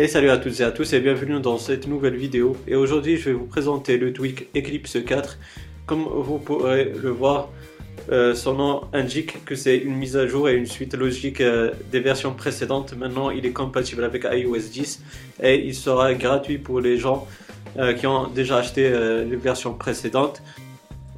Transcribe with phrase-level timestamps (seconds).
[0.00, 2.56] Et salut à toutes et à tous et bienvenue dans cette nouvelle vidéo.
[2.68, 5.36] Et aujourd'hui je vais vous présenter le tweak Eclipse 4.
[5.86, 7.48] Comme vous pourrez le voir,
[8.12, 11.72] euh, son nom indique que c'est une mise à jour et une suite logique euh,
[11.90, 12.94] des versions précédentes.
[12.96, 15.02] Maintenant il est compatible avec iOS 10
[15.42, 17.26] et il sera gratuit pour les gens
[17.76, 20.42] euh, qui ont déjà acheté les versions précédentes.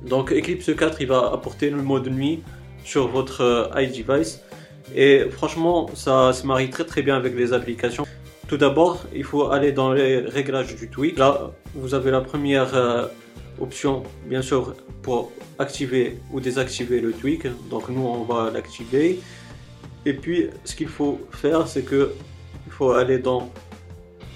[0.08, 2.42] Donc Eclipse 4 il va apporter le mode nuit
[2.82, 4.40] sur votre iDevice.
[4.94, 8.06] Et franchement ça se marie très très bien avec les applications.
[8.48, 11.18] Tout d'abord, il faut aller dans les réglages du tweak.
[11.18, 13.06] Là, vous avez la première euh,
[13.60, 17.46] option, bien sûr, pour activer ou désactiver le tweak.
[17.68, 19.20] Donc nous, on va l'activer.
[20.04, 22.12] Et puis, ce qu'il faut faire, c'est que
[22.66, 23.50] il faut aller dans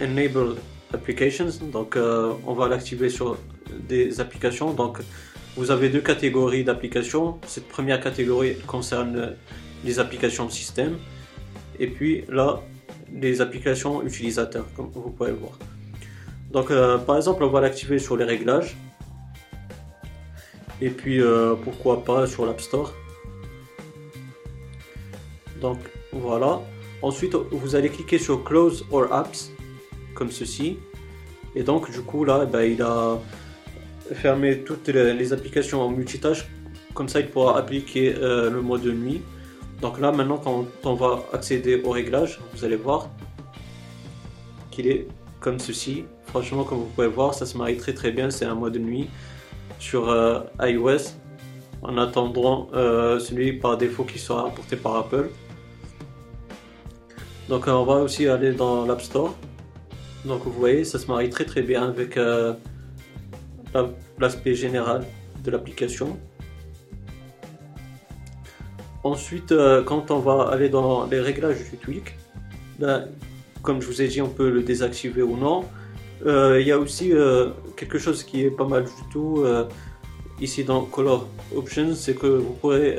[0.00, 0.56] Enable
[0.92, 1.50] Applications.
[1.72, 3.36] Donc, euh, on va l'activer sur
[3.88, 4.72] des applications.
[4.72, 4.98] Donc,
[5.56, 7.38] vous avez deux catégories d'applications.
[7.46, 9.34] Cette première catégorie concerne
[9.84, 10.96] les applications système.
[11.78, 12.60] Et puis là,
[13.12, 15.58] les applications utilisateurs, comme vous pouvez voir.
[16.50, 18.76] Donc, euh, par exemple, on va l'activer sur les réglages.
[20.80, 22.92] Et puis, euh, pourquoi pas sur l'App Store.
[25.60, 25.78] Donc,
[26.12, 26.60] voilà.
[27.02, 29.50] Ensuite, vous allez cliquer sur Close or Apps,
[30.14, 30.78] comme ceci.
[31.54, 33.18] Et donc, du coup, là, ben, il a
[34.12, 36.46] fermé toutes les, applications en multitâche.
[36.94, 39.22] Comme ça, il pourra appliquer euh, le mode de nuit.
[39.84, 43.10] Donc là, maintenant, quand on va accéder au réglage, vous allez voir
[44.70, 45.06] qu'il est
[45.40, 46.06] comme ceci.
[46.24, 48.30] Franchement, comme vous pouvez voir, ça se marie très très bien.
[48.30, 49.10] C'est un mode de nuit
[49.78, 51.12] sur euh, iOS
[51.82, 55.28] en attendant euh, celui par défaut qui sera apporté par Apple.
[57.50, 59.34] Donc on va aussi aller dans l'App Store.
[60.24, 62.54] Donc vous voyez, ça se marie très très bien avec euh,
[64.18, 65.04] l'aspect général
[65.44, 66.18] de l'application.
[69.04, 72.16] Ensuite, euh, quand on va aller dans les réglages du tweak,
[72.78, 73.04] ben,
[73.62, 75.66] comme je vous ai dit, on peut le désactiver ou non.
[76.24, 79.44] Euh, il y a aussi euh, quelque chose qui est pas mal du tout
[80.40, 82.96] ici dans Color Options, c'est que vous pourrez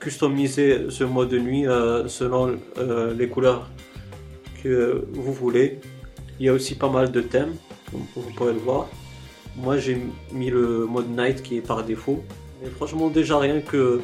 [0.00, 1.64] customiser ce mode de nuit
[2.06, 2.58] selon
[3.16, 3.70] les couleurs
[4.62, 5.80] que vous voulez.
[6.38, 7.54] Il y a aussi pas mal de thèmes,
[7.90, 8.88] comme vous pouvez le voir.
[9.56, 9.98] Moi j'ai
[10.32, 12.22] mis le mode night qui est par défaut.
[12.76, 14.00] Franchement déjà rien que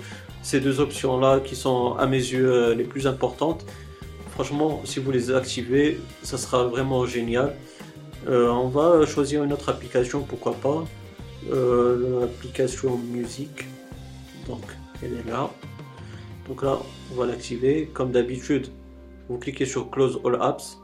[0.47, 3.67] ces deux options-là qui sont à mes yeux euh, les plus importantes.
[4.31, 7.57] Franchement, si vous les activez, ça sera vraiment génial.
[8.29, 10.85] Euh, on va choisir une autre application, pourquoi pas.
[11.51, 13.65] Euh, l'application musique.
[14.47, 14.63] Donc,
[15.03, 15.51] elle est là.
[16.47, 16.79] Donc là,
[17.11, 17.91] on va l'activer.
[17.93, 18.69] Comme d'habitude,
[19.29, 20.79] vous cliquez sur Close All Apps.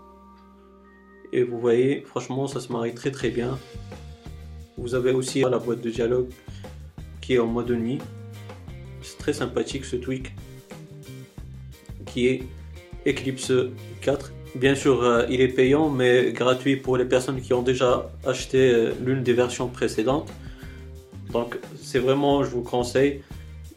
[1.33, 3.57] Et vous voyez, franchement, ça se marie très très bien.
[4.77, 6.31] Vous avez aussi la boîte de dialogue
[7.21, 8.01] qui est en mode nuit.
[9.23, 10.33] Très sympathique ce tweak
[12.07, 12.43] qui est
[13.07, 13.53] Eclipse
[14.01, 14.33] 4.
[14.57, 18.75] Bien sûr, euh, il est payant, mais gratuit pour les personnes qui ont déjà acheté
[18.75, 20.29] euh, l'une des versions précédentes.
[21.33, 23.23] Donc, c'est vraiment, je vous conseille.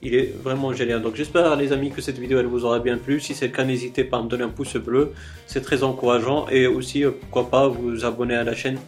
[0.01, 1.03] Il est vraiment génial.
[1.03, 3.19] Donc, j'espère, les amis, que cette vidéo elle vous aura bien plu.
[3.19, 5.13] Si c'est le cas, n'hésitez pas à me donner un pouce bleu.
[5.45, 6.47] C'est très encourageant.
[6.49, 8.79] Et aussi, euh, pourquoi pas vous abonner à la chaîne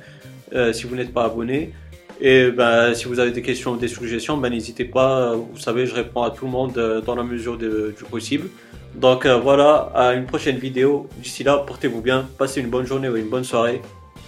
[0.72, 1.74] si vous n'êtes pas abonné.
[2.20, 5.36] Et ben, si vous avez des questions ou des suggestions, ben, n'hésitez pas.
[5.36, 8.50] Vous savez, je réponds à tout le monde euh, dans la mesure du possible.
[8.96, 11.08] Donc euh, voilà, à une prochaine vidéo.
[11.18, 13.82] D'ici là, portez-vous bien, passez une bonne journée ou une bonne soirée.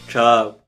[0.08, 0.59] Ciao